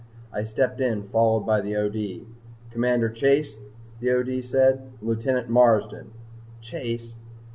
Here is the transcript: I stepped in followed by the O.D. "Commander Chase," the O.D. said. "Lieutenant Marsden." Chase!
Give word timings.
I 0.33 0.45
stepped 0.45 0.81
in 0.81 1.03
followed 1.09 1.41
by 1.41 1.61
the 1.61 1.75
O.D. 1.75 2.25
"Commander 2.71 3.07
Chase," 3.07 3.59
the 3.99 4.09
O.D. 4.09 4.41
said. 4.41 4.81
"Lieutenant 4.99 5.47
Marsden." 5.47 6.09
Chase! 6.59 7.13